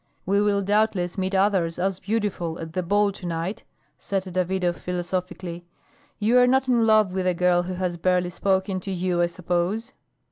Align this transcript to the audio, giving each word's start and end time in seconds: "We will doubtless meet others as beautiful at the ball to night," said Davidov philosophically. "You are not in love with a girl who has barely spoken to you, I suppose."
"We 0.25 0.41
will 0.41 0.63
doubtless 0.63 1.15
meet 1.15 1.35
others 1.35 1.77
as 1.77 1.99
beautiful 1.99 2.57
at 2.59 2.73
the 2.73 2.81
ball 2.81 3.11
to 3.11 3.25
night," 3.27 3.63
said 3.99 4.23
Davidov 4.23 4.77
philosophically. 4.77 5.63
"You 6.17 6.39
are 6.39 6.47
not 6.47 6.67
in 6.67 6.87
love 6.87 7.13
with 7.13 7.27
a 7.27 7.35
girl 7.35 7.61
who 7.61 7.75
has 7.75 7.97
barely 7.97 8.31
spoken 8.31 8.79
to 8.79 8.89
you, 8.91 9.21
I 9.21 9.27
suppose." 9.27 9.93